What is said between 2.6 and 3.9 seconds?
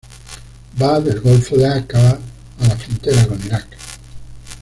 la frontera con Irak.